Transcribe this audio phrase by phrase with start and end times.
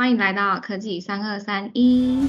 [0.00, 2.26] 欢迎来到科技三二三一。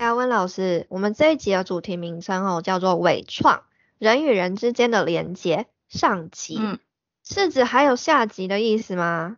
[0.00, 3.62] 阿温老师，我们这一集的主题名称哦叫做“伪创
[3.98, 6.80] 人与人之间的连接”上集，嗯
[7.22, 9.36] 是指还有下集的意思吗？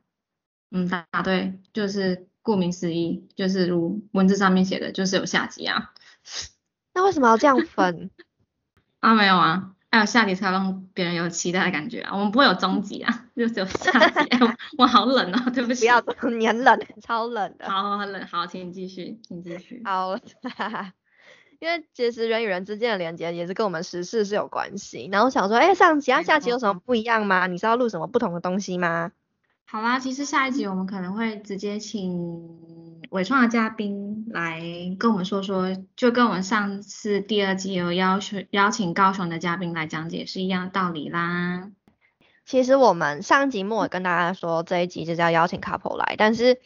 [0.71, 5.93] 嗯，答对，就是顾名思义，就是如文字上面写的，就是有下集啊。
[6.95, 8.11] 那为什么要这样分？
[9.01, 12.15] 啊，没有啊，还有下集才让别人有期待的感觉啊。
[12.15, 14.21] 我们不会有终极啊，就只有下集。
[14.31, 15.81] 哎我我好冷哦，对不起。
[15.81, 16.03] 不要，
[16.37, 17.71] 你很冷，超冷的。
[17.71, 18.27] 好，很冷。
[18.27, 19.81] 好，请你继续，请继续。
[19.85, 20.17] 好，
[21.61, 25.09] 因为其实人与人之间的连接也是跟我们时事是有关系。
[25.11, 27.47] 然后想说，哎，上集啊下集有什么不一样吗？
[27.47, 29.13] 你是要录什么不同的东西吗？
[29.65, 34.61] 好啦，其实下一集我们可能会直接请伟创的嘉宾来
[34.99, 41.71] 跟我们说说，就跟我们上次第二季有邀请邀请高雄的嘉宾来讲解是一样的道理啦。
[42.45, 46.61] 其实我们上一集末也跟大家说，这一集就是要邀请 couple 来，但是，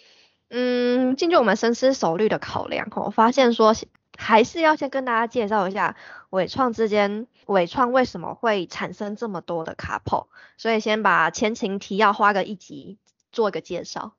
[0.51, 3.75] 嗯，经过我们深思熟虑的考量，我发现说
[4.17, 5.97] 还是要先跟大家介绍一下
[6.29, 10.27] 伟创之间，伟创为什么会产生这么多的 couple，
[10.59, 12.99] 所以先把前情提要花个一集
[13.33, 14.13] 做个介绍。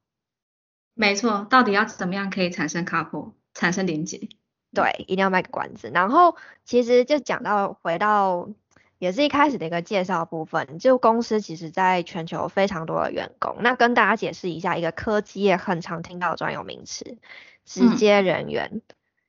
[1.02, 4.30] 没错，到底要怎么样可以产生 couple，产生连接？
[4.72, 5.90] 对，一定要卖个关子。
[5.92, 8.50] 然后其实就讲到回到，
[9.00, 13.56] 也是一开始的一个介绍部分，就公司其实在全球非常多的员工。
[13.62, 17.18] 那跟大家解释一下，一个科技业很常听到的专有名词，
[17.66, 18.84] 直接人员。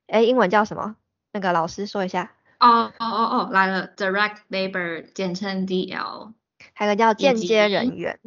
[0.05, 0.95] 哎、英文叫什么？
[1.31, 2.33] 那个老师说一下。
[2.59, 6.33] 哦哦哦哦，来了，direct labor，简称 DL。
[6.73, 8.19] 还有个叫间接人员。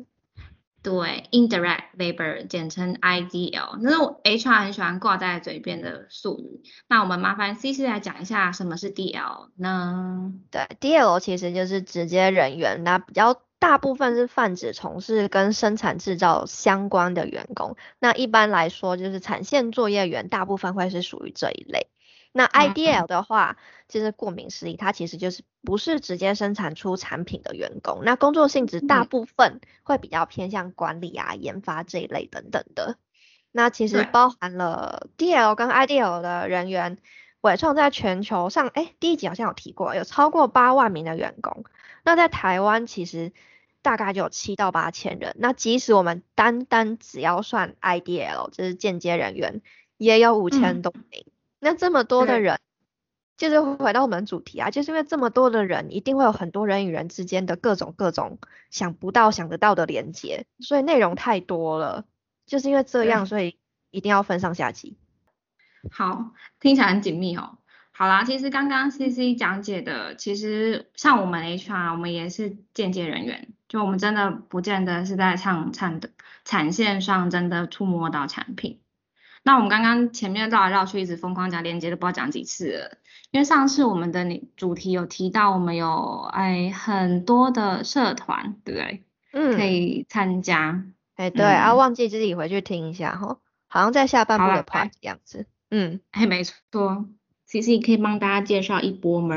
[0.86, 6.62] 对，indirect labor 简称 IDL，那是 HR 很喜欢挂在嘴边的术语。
[6.86, 10.32] 那我们麻烦 CC 来讲一下什么是 DL 呢？
[10.52, 17.76] 对，DL 其实就是直接人员，那比较大部分是泛指从事跟生产制造相关的员工。
[17.98, 21.88] 那一般来说，就是产线作业员，大部分会是属于这一类。
[22.36, 23.56] 那嗯 IDL 的话，
[23.88, 28.02] 其实顾名思义，它其实就是不是直接生产出产品的员工。
[28.04, 32.98] 那工作性质大嗯部分会比较偏向管理啊、研发这一类等等的。
[33.52, 36.98] 那其实包含了 DL 跟 IDL 的人员，
[37.40, 41.64] 伟创在全球上，哎，第一集好像有提过，有超过八万名的员工。
[42.04, 43.32] 那在台湾其实
[43.80, 45.34] 大概就有七到八千人。
[45.38, 49.62] 那即使我们单单只要算 IDL，就是间接人员，
[49.96, 51.24] 也有五千嗯多名。
[51.66, 52.60] 那这么多的人，
[53.36, 58.38] 就是回到我们主题啊，就是因为这么多的人，一定会有很多人与人之间的各种各种
[58.70, 62.04] 想不到、想得到的连接，所以内容太多了。
[62.46, 63.58] 就是因为这样，所以
[63.90, 64.96] 一定要分上下集。
[65.90, 67.58] 好，听起来很紧密哦。
[67.90, 76.10] 好啦，其实刚刚 CC 讲解的，其实像我们 HR，我们也是间接人员，就我们真的不见得是在产产的
[76.44, 78.80] 产线上真的触摸到产品。
[79.46, 82.98] 那我们刚刚前面绕来绕去，一直疯狂讲连接，都不知道讲几次了。
[83.30, 89.04] 因为上次我们的你主题有提到，我们有哎很多的社团，对不对？
[89.32, 90.84] 嗯可嗯，以参加。
[91.14, 95.46] 哎，对啊，嗯忘记自己回去听一下哈，好像在下半部的 part 的样子。
[95.70, 97.06] 嗯，哎，没错
[97.46, 99.36] ，CC 可以帮大家介绍一波吗？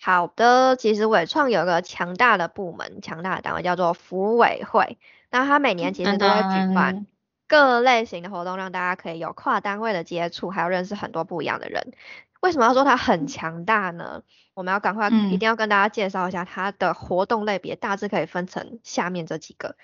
[0.00, 4.96] 好的，其实伟创有个强大的部门，强大的单位叫做服委会，
[5.30, 7.06] 那它每年其实都会举办噔，
[7.52, 11.92] 各类型的活动，让大家可以有跨单位的接触，还有认识很多不一样的人。
[12.40, 14.22] 为什么要说它很强大呢？
[14.54, 19.76] 我们要赶快一嗯定要跟大家介绍一下它的活动类别，大致可以分成下面这几个。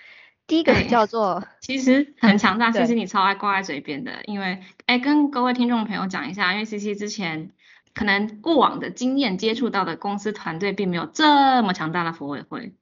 [0.46, 7.50] 第一个哎叫做其实很强大，其实你超爱挂在嘴边的，因为哎，跟各位听众朋友讲一下，因为 CC 之前
[7.92, 12.72] 可能过往的经验接触到的公司团队并没有这么强大的服委会，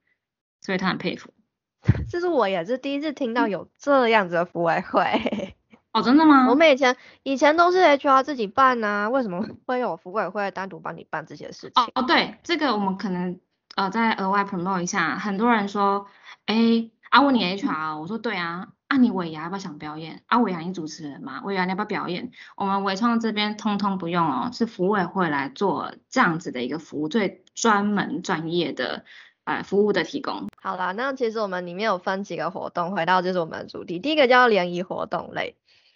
[0.61, 1.33] 所以他很佩服。
[2.09, 5.55] 这是我也是第一次听到有这样子的服委会。
[5.93, 6.47] 哦，真的吗？
[6.51, 11.83] 我们以前以前都是 HR 自己办呐、为什么会有服委会单独帮你办这些事情？
[11.83, 13.39] 哦哦，对，这个我们可能
[13.75, 15.17] 呃再额外 promote 一下。
[15.17, 16.05] 很多人说，
[16.45, 20.21] 哎，啊问你 HR，我说对啊，啊你尾牙要不要想表演？
[20.27, 22.31] 啊尾牙你主持人嘛，尾牙你要不要表演？
[22.57, 29.03] 我们伟创这边通通不用哦，是服委会来做这样子的一个服务，最专门专业的
[29.47, 30.49] 呃服务的提供。
[30.61, 35.55] 好啦，那其实我们里面有分几个活动，回到就是我们的主题，第一个叫联谊活动类。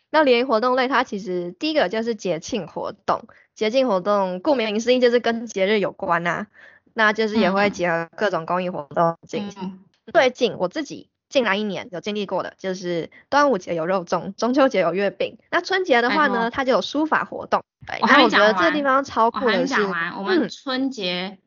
[0.09, 6.47] 那联谊活动类，它其实第一个就是节庆活动，节庆活动顾名思义就是跟节日有关呐、
[6.93, 9.61] 那就是也会嗯结合各种公益活动进行。
[9.61, 9.79] 嗯，
[10.13, 15.37] 最近我自己近来一年有经历过的，就是端午节有肉粽，中秋节有月饼。
[15.49, 17.63] 那春节的话呢，它就有书法活动。
[18.01, 21.37] 那我觉得这地方超我还没酷的是，讲完，我们嗯春节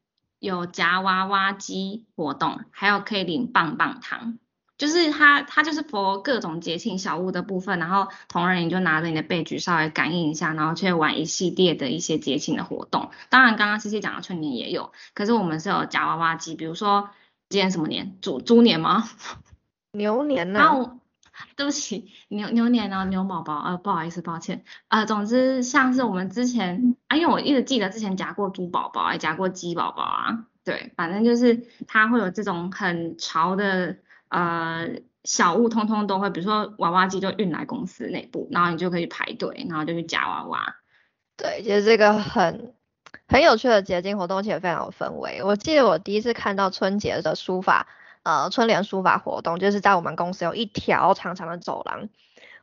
[0.44, 4.38] 有夹娃娃机活动，还有可以领棒棒糖。
[4.76, 13.10] 就是它，它就是 for 各种节庆小物的部分，然后同仁你就拿着你的背具稍微感应一下，然后去玩一系列的一些节庆的活动。
[13.30, 17.10] 当然，刚刚 C C 讲的春年也有，可是我们是有夹娃娃机，比如说
[17.48, 18.18] 今年什么年？
[18.20, 19.08] 猪猪年吗？
[19.92, 20.98] 牛年呢？
[21.56, 33.96] 对不起，牛牛年啊，牛宝宝，呃，不好意思，抱歉，呃，总之像是我们之前啊，因为我一直记得之前夹过猪宝宝，还夹过鸡宝宝啊，对，反正就是它会有这种很潮的。
[34.30, 34.88] 呃，
[35.22, 40.74] 小物通通都会，比如说娃娃机就运来公司内部，然后你就可以排队，然后就去夹娃娃。
[41.36, 42.74] 对，其实这个很
[43.28, 45.40] 很有趣的结晶活动，且非常有氛围。
[45.44, 47.86] 我记得我第一次看到春节的书法，
[48.24, 52.08] 呃，春联书法活动，就是在我们公司有一条长长的走廊，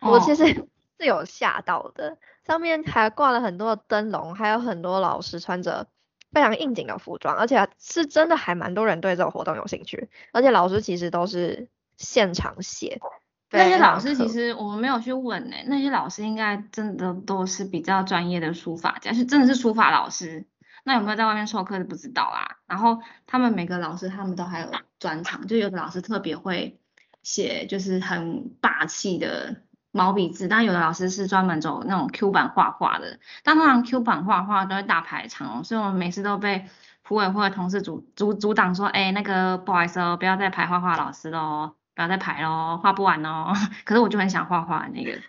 [0.01, 0.45] 我其实
[0.99, 5.87] 是有吓到的，上面还挂了很多灯笼，还有很多老师穿着。
[6.33, 11.67] 非常应景的服装，而且是真的还蛮多人对这个活动有兴趣，而且老师其实都是
[11.97, 13.01] 现场写。
[13.49, 20.45] 那些老师其实我们没有去问呢，那些老师应该真的都是比较专业的书法家，是真的是书法老师。
[20.83, 22.57] 那有没有在外面授课是不知道啦。
[22.67, 26.79] 然后他们每个老师他们都还有专长，就有的老师特别会
[27.23, 29.63] 写，就是很霸气的。
[29.93, 36.65] 毛笔字，但有的老师是专门走那种 Q 版画画的，但通常 Q 版画画都会大排长龙，所以我们每次都被
[37.03, 43.51] 服委会的同事阻阻阻挡说，哎，那个不好意思哦，不要再排画画老师喽，不要再排喽，画不完哦。
[43.83, 45.19] 可是我就很想画画那个。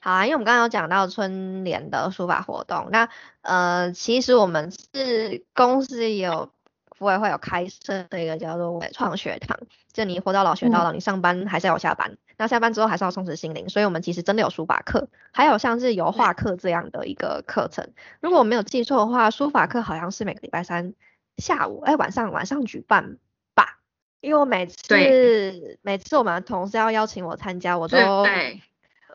[0.00, 3.08] 好啊，因为我们刚刚有讲到春联的书法活动，那
[3.42, 6.50] 呃，其实我们是公司也有。
[6.98, 9.56] 服委会有开设的一个叫做伟创学堂，
[9.92, 17.92] 就你活到老学到老，你上班还是要下班，那下班之后还是要充实心灵，所以我们其实真的有书法课，还有像是油画课这样的一个课程。
[18.18, 20.92] 如果我没有记错的话，书法课好像是每个礼拜三
[21.36, 23.18] 下午，哎晚上晚上举办
[23.54, 23.78] 吧，
[24.20, 27.96] 因为我每次每次我们同事要邀请我参加，我都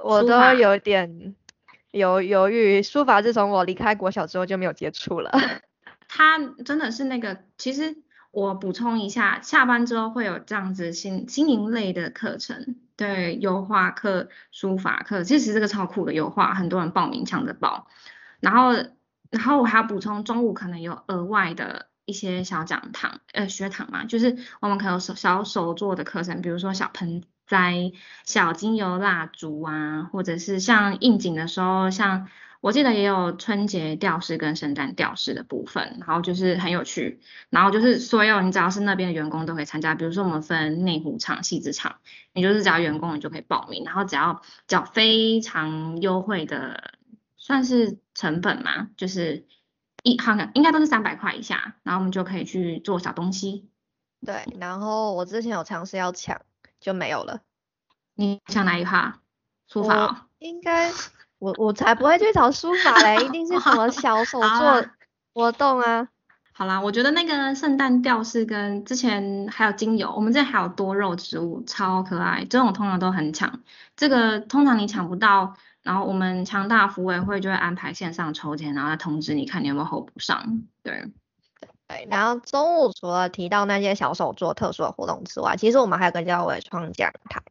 [0.04, 1.36] 我都有点
[1.92, 5.32] 犹犹豫，书法自从我离开国小之后就没有接触了。
[6.08, 7.96] 他真的是那个，其实
[8.32, 17.88] 我补充一下，下班之后会有这样子心心灵类的课程，对，油画课、书法课，其实这个超酷的油画，很多人报名抢着报。
[18.40, 18.74] 然后，
[19.32, 27.92] 然后我还要补充，中午可能有额外的一些小讲堂，呃，学堂嘛，就是我们可能有手小手做的课程，比如说小盆栽、
[28.26, 32.28] 小精油蜡烛啊，或者是像应景的时候，像。
[32.64, 37.20] 我记得也有春节吊饰跟圣诞吊饰的部分，然后就是很有趣，
[37.50, 41.98] 然后就是所有你只要是那边的员工都可以参加，比如说我们分内湖场、戏子场，
[42.32, 46.94] 你就是只要员工你就可以报名，然后只要缴非常优惠的，
[47.36, 49.46] 算是成本嘛，就是
[50.02, 53.70] 一好像应该都是三百块以下，然后我们就可以去做小东西。
[54.26, 56.42] 对，然后我之前有尝试要抢，
[56.84, 57.40] 就没有了。
[58.14, 59.20] 你想哪一趴？
[59.68, 60.28] 书法？
[60.40, 60.92] 应该。
[61.40, 64.86] 我我才不会去找书法嘞，一定是什么小手 作
[65.34, 66.08] 活动啊。
[66.54, 73.62] 好啦，我觉得那个圣诞吊饰跟之前还有精油，我们这还有多肉植物，超可爱，这种通常都很抢。
[73.98, 80.62] 这个通常你抢不到，然后我们强大服委会就会安排线上抽签，然后再通知你看你有没有候补上。
[80.84, 81.12] 对
[81.94, 87.42] 对，然后中午除了提到那些小手做特殊的活动之外，其实我们还有个叫伟创讲台。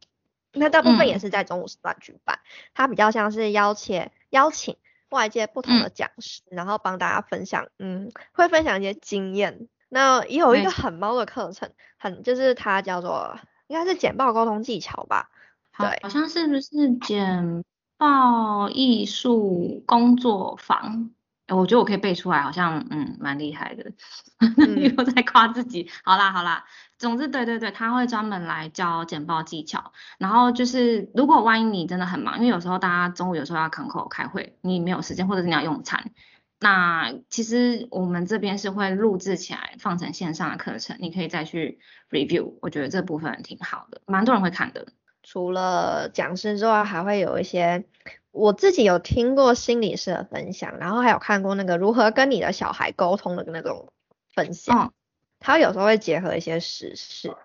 [0.51, 2.39] 那大部分也是在中午时段举办，
[2.73, 4.77] 它比较像是邀请邀请
[5.09, 9.67] 外界不同的讲师，然后帮大家分享，嗯，会分享一些经验。
[9.89, 15.29] 那也有一个很猫的课程，很就是它叫做应该是简报沟通技巧吧？
[15.77, 17.63] 对，好像是不是简
[17.97, 21.09] 报艺术工作坊？
[21.55, 23.91] 我觉得我可以背出来，好像嗯蛮厉害的，
[24.97, 25.89] 又在夸自己。
[26.03, 26.65] 好啦好啦，
[26.97, 29.91] 总之对对对，他会专门来教简报技巧。
[30.17, 36.11] 然后就是如果万一你真的很忙，因为有时候大家中午有时候要港口开会，你没有时间，或者是你要用餐，
[36.59, 41.79] 那其实我们这边是会录制起来放成线上的课程，你可以再去
[42.09, 42.53] review。
[42.61, 44.87] 我觉得这部分挺好的，蛮多人会看的。
[45.23, 47.85] 除了讲师之外，还会有一些。
[48.33, 53.93] 我自己有听过心理师的分享，然后还有看过那个如何跟你的小孩沟通的那种
[54.33, 54.91] 分享。
[55.39, 57.35] 他有时候会结合一些实事。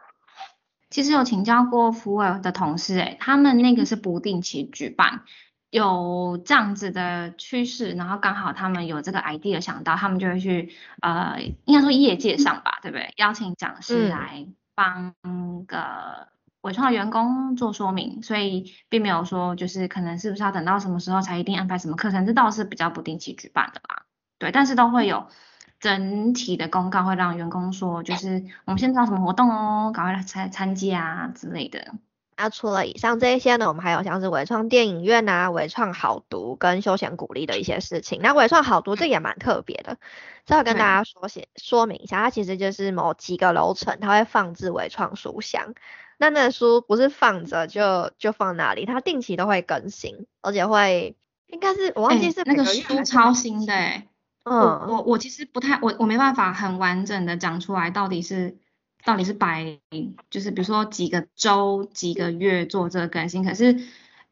[0.89, 5.25] 其实有请教过福尔的同事，诶，他们那个是不定期举办，
[5.69, 13.13] 有这样子的趋势，然后刚好他们有这个 idea 想到，他们就会去呃，应该说业界上吧，对不对？
[13.17, 15.15] 邀请讲师来帮
[15.67, 16.29] 个。
[16.63, 24.03] 伟创的员工做说明，所以并没有说就是可能是不是要等到什么时候才一定安排什么课程，这倒是比较不定期举办的啦。
[24.39, 25.29] 对，但是都会有
[25.81, 31.95] 整体的公告会让员工说，就是我们现在有什么活动哦，赶快来参参加啊之类的。
[32.37, 38.21] 那除了以上这一些呢，我们还有像是伟创电影院啊、伟创好读跟休闲鼓励的一些事情。
[38.23, 39.99] 那伟创好读这也蛮特别的，
[40.47, 45.75] 这要跟大家说些说明一下，它其实就是某几个楼层，它会放置伟创书箱。
[46.19, 54.07] 那那书不是放着就就放那里，它定期都会更新，而且会应该是我忘记是那个书超新的哎。
[54.43, 54.53] 嗯，
[54.89, 58.59] 我我其实不太我我没办法很完整的讲出来到底是。
[59.05, 59.79] 到底是摆，
[60.29, 63.79] 就是比如说几个周、几个月做这个更新，可是，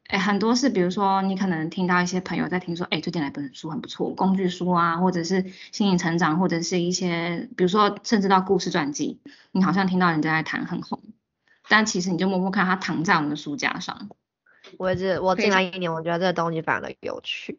[0.08, 9.20] 哎，很多是，比如说你可能听到一些朋友在听说，哎，最近来本书很不错，工具书啊，或者是心理成长，或者是一些，比如说甚至到故事传记，
[9.52, 11.00] 你好像听到人家在谈很红，
[11.68, 14.08] 但其实你就摸摸看它躺在我们的书架上。
[14.78, 17.58] 我是我进来一年，我觉得这个东西非常的有趣，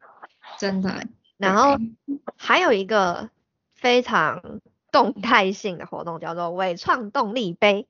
[0.58, 1.08] 真的。
[1.38, 1.78] 然后
[2.38, 3.30] 还有一个
[3.76, 4.62] 非常。
[4.90, 7.88] 动态性的活动叫做伪创动力杯，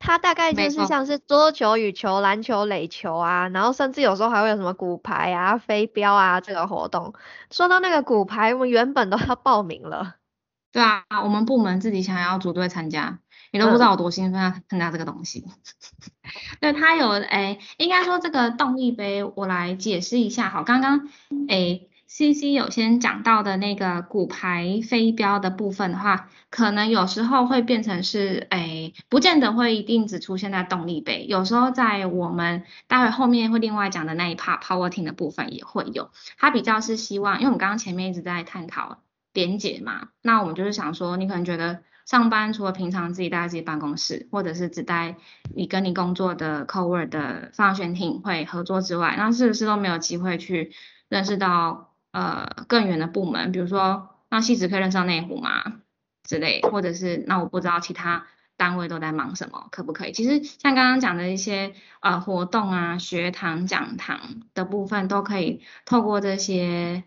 [0.00, 7.14] 它大概就是像是桌球、羽球、篮球、垒球啊，然后甚至有时候还会有什么骨牌啊、飞镖啊这个活动。
[7.50, 10.16] 说到那个骨牌，我们原本都要报名了。
[10.72, 13.20] 对啊，我们部门自己想要组队参加，
[13.54, 15.44] 你都不知道我多兴奋啊参加这个东西。
[16.60, 20.50] 对，它有诶，应该说这个动力杯，我来解释一下。
[20.50, 21.08] 好，刚刚
[21.48, 21.88] 诶。
[22.06, 36.10] C C 有先讲到的那个骨牌飞镖的部分的话，可能有时候会变成是，哎，不见得会一定只出现在动力杯，有时候在我们待会后面会另外讲的那一 part power team 的部分也会有。
[36.38, 38.98] 它比较是希望，因为我们刚刚前面一直在探讨
[39.32, 45.16] 连结嘛，那我们就是想说，你可能觉得上班除了平常自己待在自己办公室，或者是只待
[45.54, 50.72] 你跟你工作的 cowork 的放选厅会合作之外，那是不是都没有机会去
[51.08, 51.90] 认识到？
[52.14, 55.80] 呃，更远的部门，比如说，那戏子可以认上内湖吗？
[56.22, 60.12] 之类，或者是那我不知道其他单位都在忙什么，可不可以？
[60.12, 64.20] 其实像刚刚讲的一些呃活动啊、学堂、讲堂
[64.54, 67.02] 的部分，都可以透过这些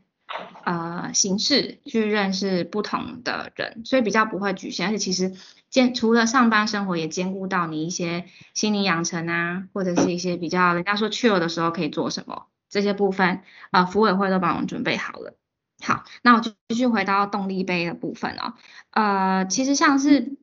[0.64, 4.88] 呃形式去认识不同的人，所以比较不会局限。
[4.88, 5.34] 而且其实
[5.70, 12.48] 兼除了上班生活，也兼顾到你一些心理养成啊，或者是一些比较人家说去了的时候可以做什么。
[12.70, 15.38] 这些部分，呃，服委会都帮我们准备好了。
[15.82, 18.56] 好，那我继续回到动力杯的部分哦。
[18.92, 20.36] 呃，其实像是，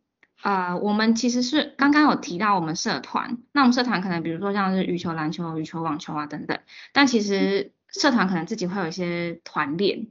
[0.42, 6.58] 呃，我们其实是刚刚有提到我们社团，那我们社团可能比如说像是羽球、篮球、羽球、网球啊等等，
[6.94, 10.08] 但其实社团可能自己会有一些团练，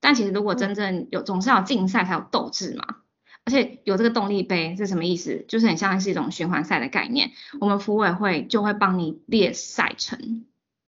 [0.00, 2.96] 但其实如果真正有，总是要竞赛才有斗志嘛。
[3.44, 5.44] 而且有这个动力杯是什么意思？
[5.46, 10.44] 就是很像是一种循环赛的概念，我们服委会就会帮你列赛程。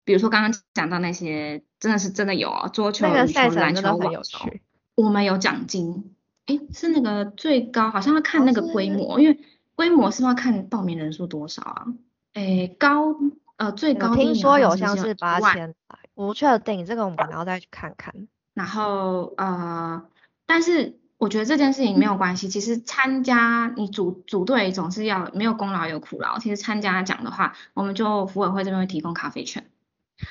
[0.05, 4.49] 比如说刚刚讲到那些，真的是真的有哦，桌球、羽球、篮球、网球，
[4.95, 6.15] 我们有奖金。
[6.47, 9.41] 哎，是那个最高，好像要看那个规模，因为
[9.75, 11.87] 规模是要看报名人数多少啊。
[12.35, 13.17] 哎，高
[13.57, 15.75] 呃最高听说有像是八千，
[16.17, 18.27] 不确定，这个我们可能要再去看看。
[18.55, 20.03] 然后呃，
[20.47, 29.71] 但是我觉得这件事情没有关系，其实参加你组组队总是要没有功劳有苦劳，其实参加奖的话，我们就服委会这边会提供咖啡券。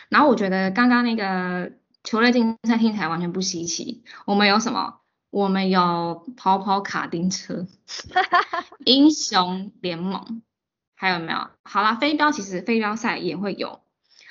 [0.10, 1.74] 然后我觉得刚刚那个
[2.04, 4.04] 球类竞赛听起来完全不稀奇。
[4.26, 5.02] 我们有什么？
[5.30, 7.68] 我们有跑跑卡丁车，
[8.86, 10.42] 英雄联盟，
[10.96, 11.50] 还有没有？
[11.62, 13.82] 好啦，飞镖其实飞镖赛也会有。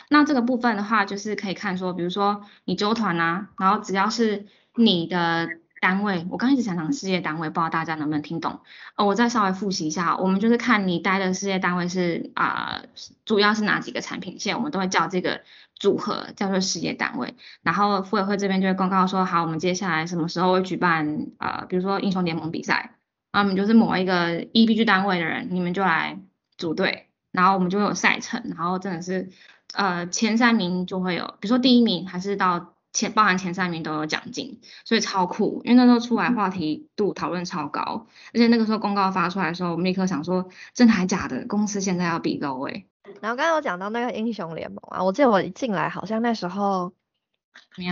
[0.08, 5.48] 那这个部分的话，就是可以看说，比如说你纠团啊，然后只要是你的。
[5.80, 8.60] 单位，我刚一直想讲事业单位，不知道大家能不能听懂？
[8.96, 12.80] 呃，我再稍微复习一下，我们就是看你待的事业单位是啊，
[13.26, 15.42] 主要是哪几个产品线，我们都会叫这个
[15.74, 17.34] 组合叫做事业单位。
[17.62, 21.66] 然后妇委会这边就会公告说，好，我们接下来什么时候会举办啊？
[21.68, 22.94] 比如说英雄联盟比赛，
[23.32, 26.18] 啊，我们就是某一个 EBG 单位的人，你们就来
[26.56, 29.28] 组队，然后我们就会有赛程，然后真的是
[29.74, 32.72] 呃前三名就会有，比如说第一名还是到。
[32.96, 35.60] 前包含前三名都有奖金，所以超酷。
[35.64, 41.44] 因为那时候出来话题度讨论超高，而且那个时候公告发出来的时候，我们立刻想说，真的还假的？
[41.48, 42.84] 公司现在要比 low 哎。
[43.20, 46.92] 然后刚刚有讲到那个英雄联盟啊，我记得我一进来好像那时候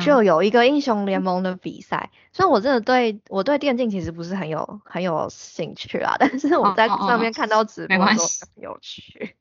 [0.04, 2.12] 就有一个英雄联盟的比赛。
[2.32, 8.16] 虽然我真的对我对电竞其实不是很有很有兴趣啊，但是我在上面看到直播都很
[8.54, 9.34] 有趣。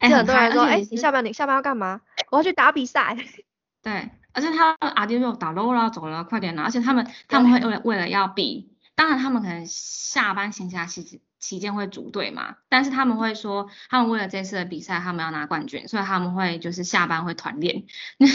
[0.00, 2.00] 就很多人说，哎，你下班你下班要干嘛？
[2.30, 3.16] 我要去打比赛。
[3.82, 4.10] 对。
[4.36, 6.64] 而且他阿迪就打 low 了，走了，快点拿！
[6.64, 11.04] 而且他们他们会为了为了要比，当然他们可能下班闲暇时
[11.44, 17.84] 期间会组队嘛，但是他们会说，他们为了这次的比赛，他们要拿冠军，所以他们会就是下班会团练，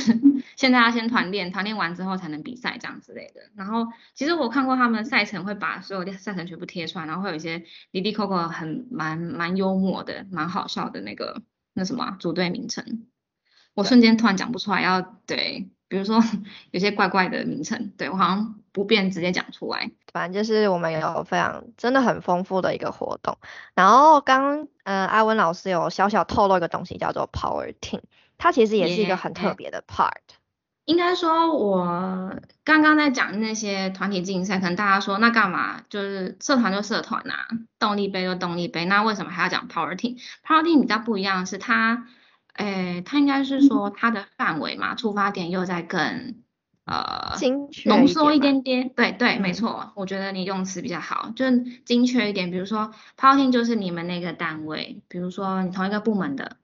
[0.56, 3.42] 现在要先团练，团练完之后才能比赛这样之类的。
[3.56, 11.42] 然后其实我看过他们赛程，会把所有的赛程全部贴出来，然后会有一些滴滴 Coco 很蛮蛮幽默的，蛮好笑的那个
[11.74, 13.08] 那什么组队名称，
[13.74, 15.72] 我瞬间突然讲不出来，要对。
[15.90, 16.24] 比如说
[16.72, 19.92] 有些怪怪的名称，对我好像不便直接讲出来。
[20.14, 23.38] 反正就是我们有非常真的很丰富的一个活动。
[23.74, 28.02] 然后刚嗯阿文老师有小小透露一个东西叫做 Power Team，
[28.38, 30.14] 它其实也是一个很特别的 part。
[30.86, 35.82] 应该说我刚刚在讲那些团体竞赛，可能大家说那干嘛？
[35.88, 42.08] 就是社团就社团啊，动力杯就动力杯，那为什么还要讲 Power Team？Power Team 比较不一样是它。
[42.60, 46.44] 诶，他应该是说它的范围嘛，出发点又在更
[46.86, 47.38] 呃
[47.86, 48.90] 浓缩一点点。
[48.90, 52.52] 对对，没错，我觉得你用词比较好，就是精确一点。
[52.52, 56.58] 比如说，Power Team 就是你们那个单位，比如说你同一个部门的，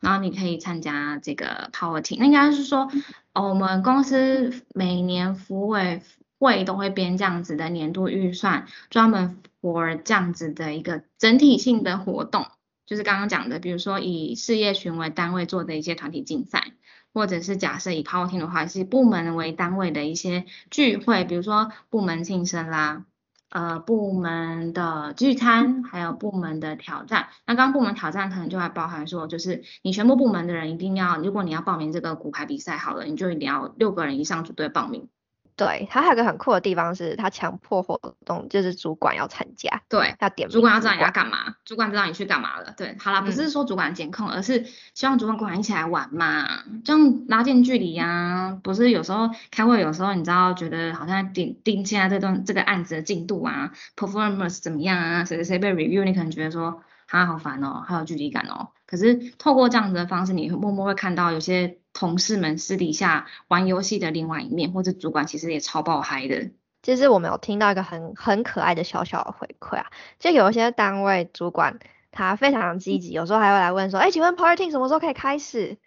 [0.00, 2.16] 然后你可以参加这个 Power Team。
[2.18, 2.88] 那应该是说，
[3.34, 6.00] 我们公司每年服委
[6.38, 12.46] 会都会编这样子的年度预算，专门 for 这样子的一个整体性的活动。
[12.92, 16.74] 就是刚刚讲的，比如说以事业群为单位做的一些团体竞赛，
[17.14, 23.06] 或者是假设以 Power Team 的话，是部门为单位的一些聚会，比如说部门庆生啦，
[23.48, 27.28] 呃，部门的聚餐，还有部门的挑战。
[27.46, 35.08] 那刚部门挑战可能就还包含说，就是你全部部门的人一定要，如果你要报名这个骨牌比赛，好了，你就一定要六个人以上组队报名。
[35.56, 46.46] 对，它还有个很酷的地方是，它强迫活动就是主管要参加，对，要点主管要知道你要干嘛，主管知道你去干嘛了，对，好啦，不是说主管监控，而是希望主管跟我一起来玩嘛，
[46.84, 48.58] 这样拉近距离呀。
[48.62, 56.82] 不是有时候开会，有时候你知道觉得好像盯盯现在这段这个案子的进度啊，performance 怎么样啊，谁谁谁被 review，你可能觉得说。
[57.08, 58.70] 他好烦哦，好有距离感哦。
[58.92, 66.50] 可是透过这样子的方式，你默默会看到有些同事们私底下玩游戏的另外一面，或者主管其实也超爆嗨的。
[66.82, 69.86] 其实我们有听到一个很很可爱的小小的回馈啊，
[70.18, 71.78] 就有一些单位主管
[72.10, 75.78] 他非常积极，有时候还会来问说，哎，请问 Party 什么时候可以开始？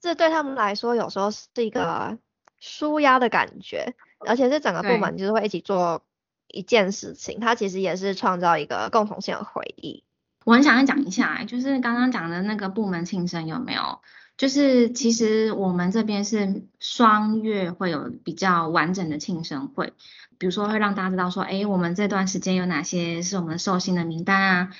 [0.00, 2.18] 这对他们来说有时候是一个
[2.60, 6.02] 舒压的感觉，而且是整个部门就是会一起做
[6.46, 10.04] 一件事情，它其实也是创造一个共同性的回忆。
[10.44, 14.00] 我很想要讲一下，就是刚刚讲的那个部门庆生有没有？
[14.36, 19.92] 就是其实我们这边是双月会有比较完整的庆生会，
[20.38, 24.70] 比如说会让大家知道说，哎，我们这段时间有哪些是我们寿星的名单啊？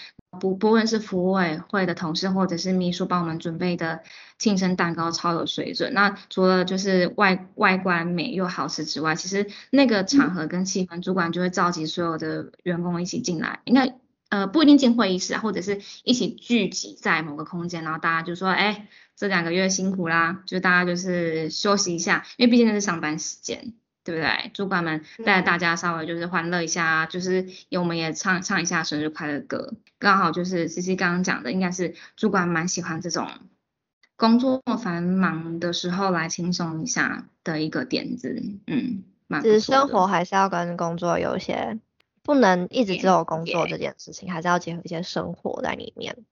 [0.40, 4.02] 不不论是服务委会的同事或者是秘书帮我们准备的
[4.38, 5.94] 庆生蛋糕超有水准。
[5.94, 13.94] 那除了就是外外观美又好吃之外，其实那个场合跟气氛，主管就会召集所有的员工一起进来，应该。
[14.30, 24.50] 呃，不一定进会议室啊，或者是一起聚集在某个空间，然后大家就说，哎，这两个月辛苦啦，就大家就是休息一下，因为毕竟那是上班时间，对不对？
[24.52, 27.46] 主管们带着大家稍微就是欢乐一下，就是
[27.78, 33.28] 我们也唱唱一下生日快乐歌，刚好就是 C C 刚刚讲的，应该是主管蛮喜欢这种
[34.16, 41.78] 工作繁忙的时候来轻松一下的一个点子，嗯，蛮其实生活还是要跟工作有一些。
[42.24, 46.24] 不能一直只有工作这件事情，还是要结合一些生活在里面。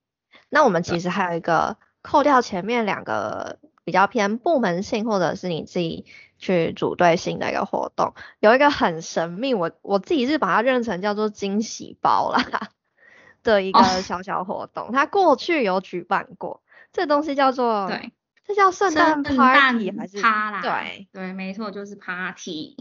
[0.49, 6.05] 那我们其实还有一个扣掉前面两个比较偏部门性，或者是你自己
[6.39, 12.69] 去组队性的一个活动，有一个很神秘，我我自己是把它认成叫做惊喜包啦
[13.43, 14.91] 的一个小小活动。
[14.91, 18.11] 它过去有举办过，这东西叫做对，
[18.47, 20.61] 这叫圣诞 party 还是趴啦？
[20.61, 22.77] 对对，没错，就是 party。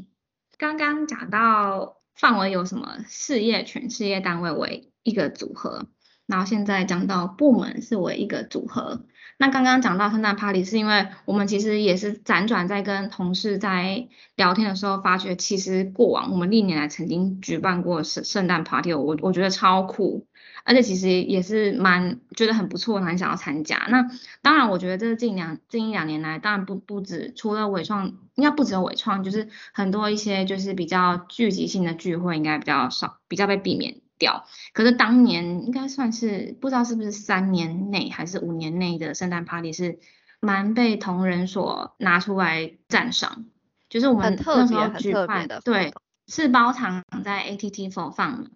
[0.56, 1.98] 刚刚讲到。
[2.14, 5.88] 范围有什么事业群、事业单位为一个组合，
[6.26, 9.06] 然后现在讲到部门是为一个组合。
[9.42, 20.28] 那刚刚讲到圣诞 party，是因为我们其实也是辗转在跟同事在聊天的时候，发觉其实过往我们历年来曾经举办过圣圣诞 party，我我觉得超酷。
[20.62, 23.84] 而且其实也是蛮觉得很不错，蛮想要参加。
[23.88, 24.06] 那
[24.42, 34.46] 当然，我觉得这近两近一两年来，当然不不止除了伟创，应该不只有伟创，就是很多一些就是比较聚集性的聚会应该比较少，比较被避免掉。
[34.72, 39.98] 可是当年应该算是不知道是不是三年内还是五年内的圣诞 party 是
[40.38, 43.46] 蛮被同仁所拿出来赞赏，
[43.88, 45.92] 就是我们那时候举办的，对，
[46.28, 48.46] 是包场在 ATT 否放。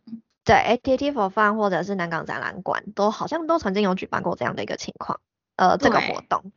[0.44, 5.18] 对，ATT for Fun 或者是南港展览馆都好像都曾经有举办过这样的一个情况，
[5.57, 6.52] 呃，这个活动。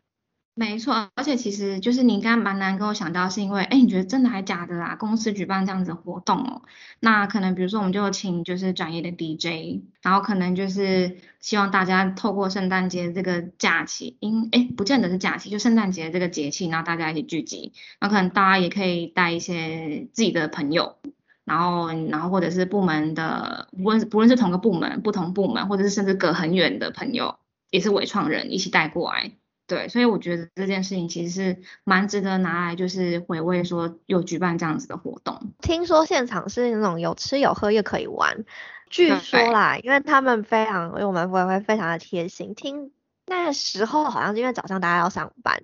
[0.60, 4.98] 没错，而且其实就是你刚刚蛮难跟我想到，是因为，哎，你觉得真的还假的啦？
[4.98, 6.64] 公司举办这样子活动哦，
[7.00, 20.98] 那可能比如说我们就请就是专业的 DJ，然后可能就是希望大家透过圣诞节这个假期，因哎不见得是假期，就圣诞节这个节气，然后大家一起聚集，那可能大家也可以带一些自己的朋友，
[21.46, 29.32] 然后然后或者是部门的，不论不论是同个部门、不同部门，或者是甚至隔很远的朋友，也是伪创人一起带过来。
[29.70, 35.54] 对，所以我觉得这件事情其实是蛮值得拿来就是回味，说有举办这样子的活动。
[35.62, 38.46] 听说现场是那种有吃有喝又可以玩，
[38.90, 42.56] 据说啦，因为他们非常，因为我们会会非常的贴心。
[42.56, 42.92] 听
[43.28, 45.62] 那时候好像是因为早上大家要上班，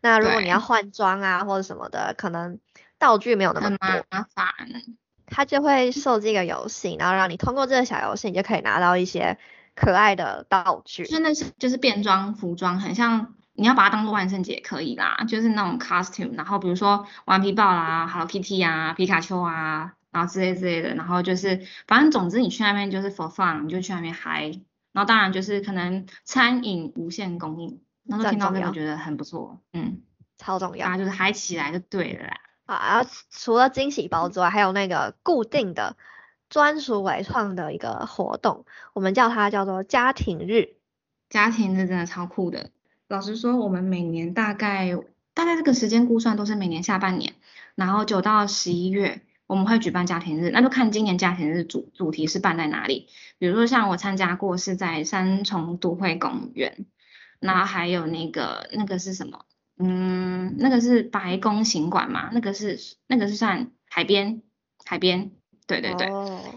[0.00, 2.58] 那如果你要换装啊或者什么的，可能
[2.98, 4.46] 道具没有那么多，麻烦。
[5.26, 9.38] 他就会设计一个游戏，然后让你通过这个小游戏，你就可以拿到一些。
[9.74, 24.52] 可爱的道具，真的是就是变装服装，很像你要把它当做万圣节可以啦，就是那种 costume，然后比如说顽皮豹啦、Hello Kitty 啊、皮卡丘啊，然后之类之类的，然后就是反正总之你去那边就是 for fun，你就去那边嗨，
[24.92, 30.02] 然后当然就是可能餐饮无限供应，然后听到这个觉得很不错，嗯，
[30.38, 32.36] 超重要，就是嗨起来就对了啦。
[32.66, 35.96] 啊，除了惊喜包之外，还有那个固定的。
[36.54, 40.76] 专属伟创的一个活动，我们叫它叫做家庭日。
[41.28, 42.70] 家庭日真的超酷的。
[43.08, 44.96] 老实说，我们每年大概
[45.34, 47.34] 大概这个时间估算都是每年下半年，
[47.74, 53.08] 然后九到十一月我们会举办家庭日，那就看今年家庭日主主题是办在哪里。
[53.38, 56.86] 比如说像我参加过是在三重都会公园，
[57.40, 59.44] 然后还有那个那个是什么？
[59.76, 62.30] 嗯，那个是白宫行馆嘛？
[62.32, 64.40] 那个是那个是算海边
[64.84, 65.32] 海边。
[65.66, 66.06] 对对对，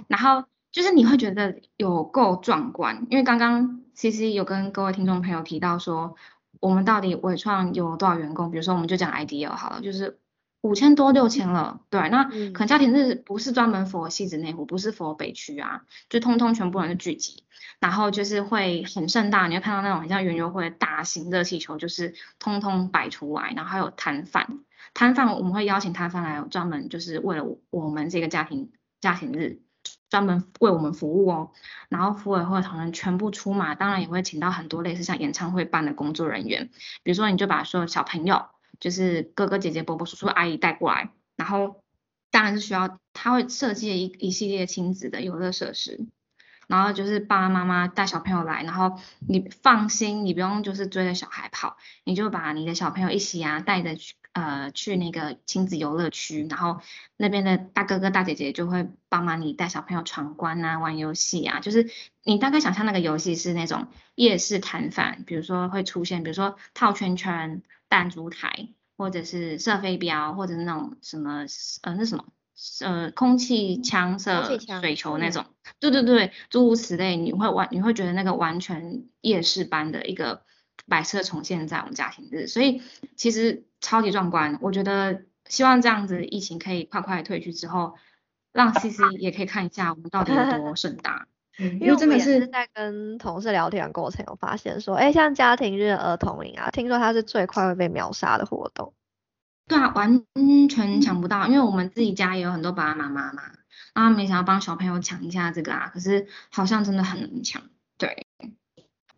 [0.07, 6.15] 然后就是你会觉得有够壮观，因为刚刚 C C 有跟各位听众朋友提到说，
[6.59, 8.51] 我们到底伟创有多少员工？
[8.51, 10.19] 比如说我们就讲 I D L 好了，就是
[10.61, 17.43] 五千多六千了，对，那可能家庭日不是专门 for 西子内湖，不是 for 北区啊，就通通全部人的聚集，
[17.79, 24.59] 然后就是会很盛大，你会看到那种很像园游会大型热气球，就是通通摆出来，然后还有摊贩，
[24.93, 28.71] 摊贩我们会邀请摊贩来专门就是为了我们这个家庭。
[29.07, 29.61] 家庭日
[30.09, 31.51] 专门为我们服务哦，
[31.87, 36.69] 然后服委会同仁全部出马，当然也会请到很多类似像演唱会办的工作人员，
[37.03, 38.47] 比如说你就把所有小朋友，
[38.81, 41.81] 就是哥哥姐姐、伯伯、叔叔、阿姨带过来，然后
[42.31, 46.05] 当然是需要他会设计一一系列亲子的游乐设施，
[46.67, 54.15] 然后就是爸爸妈妈带小朋友来，然后你放心，你不用就是追着小孩跑，你就把你的小朋友一起啊带着去。
[54.37, 56.79] 呃，去那个亲子游乐区，然后
[57.15, 61.89] 那边的大哥哥大姐姐就会帮忙你带小朋友闯关啊，玩游戏啊，就是
[62.23, 71.45] 你大概想象那个游戏是那种夜市摊贩，比如说会出现，比如说套圈圈、弹珠台，或者是射飞镖，或者是那种什么
[71.81, 72.25] 呃那什么
[72.81, 75.47] 呃空气枪射水球那种，
[75.79, 80.43] 对对对，诸如此类，你会完你会觉得那个完全夜市般的一个。
[80.87, 82.81] 摆设重现在我们家庭日，所以
[83.17, 84.57] 其实超级壮观。
[84.61, 87.95] 我觉得希望这样子疫情可以快快退去之后，
[88.51, 91.27] 让 C C 也可以看一下我们到底有多 盛大。
[91.57, 98.93] 因为真的是在跟同事聊天的过程有发现说，哎，像家庭日儿童营啊，听说它是最快会被秒杀的活动。
[99.67, 100.23] 对啊，完
[100.69, 103.41] 全抢不到，因为我们自己家也有很多爸爸妈妈嘛，
[103.93, 107.63] 啊，没想要帮小朋友抢一下这个啊，可是好像真的很难抢。
[107.97, 108.27] 对。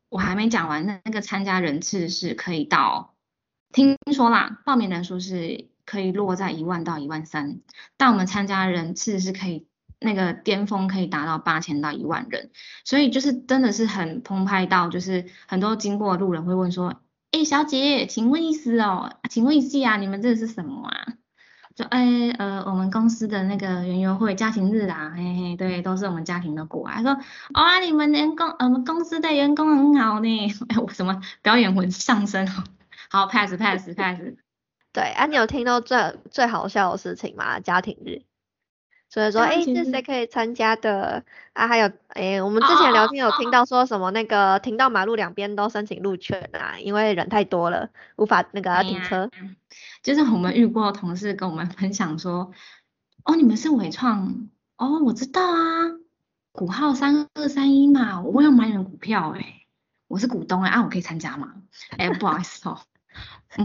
[0.07, 3.13] 我还没讲完，那那个参加人次是可以到，
[3.71, 7.59] 听说啦，报名人数是可以落在一万到一万三，
[7.97, 9.67] 但我们参加人次是可以，
[9.99, 12.49] 那个巅峰可以达到八千到一万人，
[12.83, 17.01] 所以就是真的是很澎湃到，就是很多经过路人会问说，
[17.31, 21.13] 哎，小姐，请问意思哦，请问一下，你们这是什么啊？
[21.75, 27.01] 就哎呃，我们公司的那个园游会家庭日啊，嘿嘿，对，都是我们家庭的过他。
[27.01, 27.17] 说，
[27.53, 30.27] 哇，你们员工，我们公司的员工很好呢。
[30.67, 32.47] 哎，我什么表演魂上升？
[33.09, 34.19] 好，pass pass pass。
[34.93, 35.97] 对啊，你有听到最
[36.31, 37.59] 最好笑的事情吗？
[37.59, 38.23] 家庭日。
[39.11, 41.67] 所以说，哎，这谁可以参加的啊？
[41.67, 49.31] 还有，哎，我们之前聊天有听到说什么那个停到马路两边都申请路权啊，因为人太多了，无法那个停车。
[50.03, 52.51] 就是我们遇过同事跟我们分享说，
[53.23, 55.89] 哦，你们是伟创，哦，我知道啊，
[56.51, 59.65] 股号三二三一嘛，我要买你们股票，哎，
[60.07, 61.55] 我是股东哎，啊，我可以参加吗？
[61.97, 62.79] 哎，不好意思哦，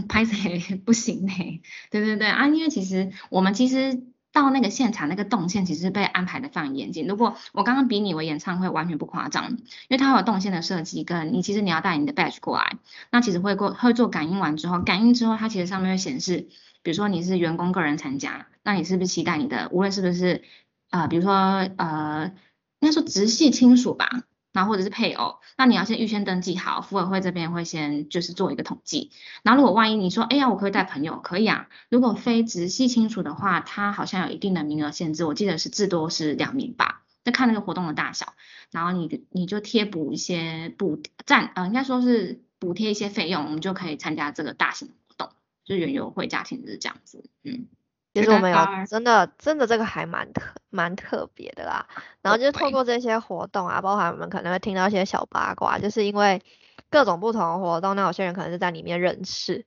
[0.07, 4.03] 拍谁 不行哎，对对对啊，因为其实我们其实。
[4.35, 7.07] 到那个现场，那个动线其实被安排的非常严谨。
[7.07, 9.57] 如果我刚刚比拟为演唱会，完全不夸张，因
[9.91, 12.75] 为它有动线的设计，跟你其实你要带你的 badge 过来，
[13.11, 16.49] 那其实会过会做感应完之后，感应之后它其实上面会显示，
[16.83, 20.43] 比如说你是员工个人参加，那你是不是期待你的无论是不是
[20.89, 21.31] 呃，比如说
[21.77, 22.33] 呃，
[22.81, 24.25] 应该说直系亲属吧。
[24.55, 29.11] 然后或者是配偶，那你要先预先登记好，服委会这边会先就是做一个统计。
[29.43, 31.67] 然后如果万一你说，哎呀，我可以带朋友，可以啊。
[31.89, 38.33] 如果非直系亲属的话，它好像有一定的名额限制，我记得是至多是两名吧，再看那个活动的大小。
[38.71, 45.31] 然后你你就贴补一些补占，呃，应该说是补贴一些费用，我们就可以参加这个大型活动，
[45.65, 47.67] 就原优惠家庭日这样子，嗯。
[48.15, 51.85] 其实我们有真的真的这个还蛮特蛮特别的啦，
[52.21, 56.41] 然后就是透过这些活动啊，包含我们可能会听到一些小八卦，就是因为
[56.89, 59.65] 各种不同的活动，那有些人可能是在里面认识，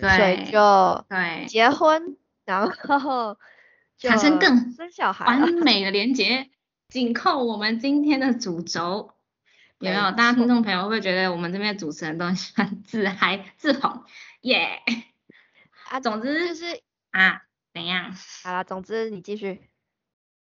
[0.00, 3.38] 所以就对结婚，然后
[3.98, 6.50] 产生更生小孩完美的连接，
[6.88, 9.12] 紧扣我们今天的主轴，
[9.78, 10.10] 有没有？
[10.10, 14.02] 大家听众朋友会不会觉得我们这边主持人都喜欢自嗨自捧？
[14.40, 14.82] 耶！
[15.88, 16.82] 啊，总之就是。
[17.14, 18.12] 啊，怎样？
[18.42, 19.70] 好了，总之你继续。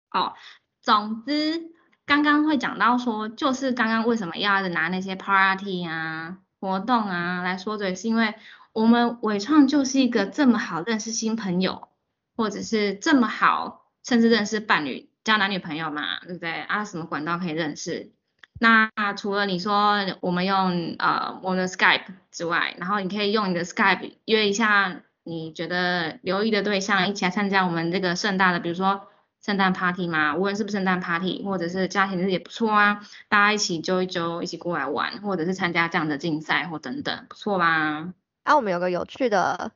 [0.09, 0.35] 哦，
[0.81, 1.69] 总之
[2.05, 8.35] 刚刚会讲到说，就是刚刚为什么要拿那些 party 啊、活动啊来说嘴，是因为
[8.71, 11.89] 我们伟创就是一个这么好认识新朋友，
[12.37, 16.53] 或者是这么好，甚至认识伴侣、交男女朋友嘛，对不对？
[16.53, 18.13] 啊，什么管道可以认识？
[18.61, 25.01] 那除了你说我们用呃我们的 Skype 之外，然后你可以用你的 Skype 约一下。
[25.23, 29.07] 你觉得留意的对象一起来参加我们这个盛大的，比如说
[29.39, 30.35] 圣诞 party 嘛？
[30.35, 38.13] 无论是不是圣诞 party，或者是家庭日也不错啊，大家一起揪一揪，一起过来玩，或者是参加这样的竞赛或等等，不错吧？
[38.43, 39.71] 啊，我们有个有趣的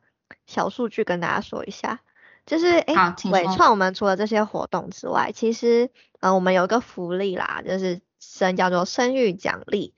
[0.46, 2.00] 小数据跟大家说一下，
[2.44, 9.94] 就是哎，伟创我们除了这些活动之外，其实呃我们有一个福利啦，就是生叫做生育奖励。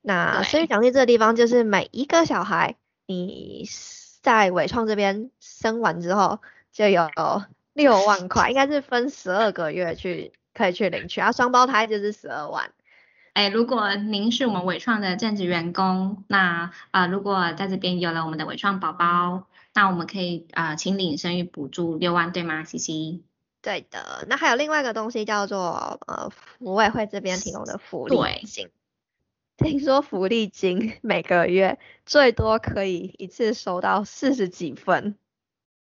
[0.00, 3.68] 那生育奖励这个地方就是每一个小孩你。
[4.22, 6.40] 在伟创这边生完之后，
[6.72, 7.08] 就有
[7.72, 12.72] 六万块，应该是分十二个月去可以去领取，啊，双胞胎就是十二万。
[13.32, 22.64] 哎，如果您是我们伟创的正职员工，那啊，如果在这边有了我们的伟创宝宝，那我们可以啊，请领生育补助六万，对吗？
[22.64, 23.24] 西西。
[23.62, 28.68] 对的，那还有另外一个东西叫做呃，福委会这边提供的福利金。
[29.60, 35.16] 听说福利金 每个月最多可以一次收到四十几份，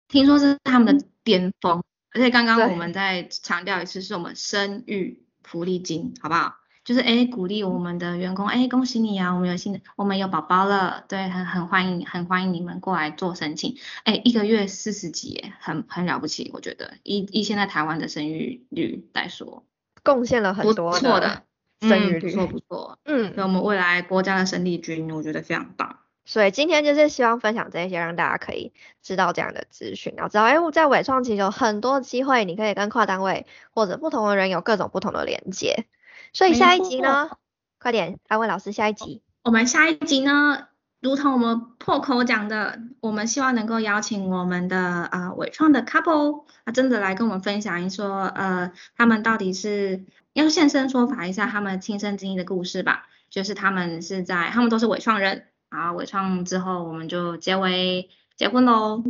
[0.08, 1.84] 听说是他们的巅峰。
[2.12, 6.56] 而且刚刚我们再强调一次，是我们生育福利金，好不好？
[6.84, 13.76] 就是哎，鼓励我们的员工，哎，恭喜你啊，我们有新的，我们有宝宝了，对，很很欢迎，很欢迎你们过来做申请。
[14.06, 19.66] 哎，一个月四十几，很很了不起，我觉得，以以现在台湾的生育率来说，
[20.02, 21.44] 贡献了很多不错的。
[21.82, 26.00] 生育率不错不错，嗯，那我们未来国家的生力军，我觉得非常棒。
[26.26, 35.86] 所以今天就是希望分享这些，让大家可以知道这样的资讯，然后知道，哎，在伟创其实有很多机会，你可以跟跨单位或者不同的人有各种不同的连接。
[36.34, 37.38] 所以下一集呢，
[37.80, 40.68] 快点，阿威老师，下一集，我们下一集呢？
[41.02, 53.06] 如同我们破口讲的，我们希望能够邀请我们的啊伟创的 couple 啊，真的来跟我们分享一说，呃，他们到底是要现身说法一下他们亲身经历的故事吧。
[53.30, 59.04] 就是他们是在，他们都是伟创人，然后伟创之后我们就结为结婚喽。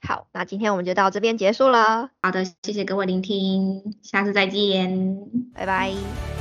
[0.00, 2.10] 好，那今天我们就到这边结束了。
[2.22, 6.37] 好的，谢谢各位聆听，下次再见，拜拜。